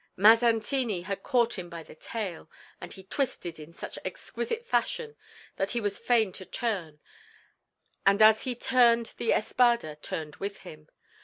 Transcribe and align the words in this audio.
Mazzantini 0.17 1.03
had 1.03 1.21
caught 1.21 1.59
him 1.59 1.69
by 1.69 1.83
the 1.83 1.93
tail, 1.93 2.49
which 2.79 2.95
he 2.95 3.03
twisted 3.03 3.59
in 3.59 3.71
such 3.71 3.99
exquisite 4.03 4.65
fashion 4.65 5.15
that 5.57 5.69
he 5.69 5.79
was 5.79 5.99
fain 5.99 6.31
to 6.31 6.43
turn, 6.43 6.99
and 8.03 8.19
as 8.19 8.41
he 8.41 8.55
turned 8.55 9.13
the 9.19 9.31
espada 9.31 9.95
turned 9.95 10.37
with 10.37 10.61
him. 10.65 10.89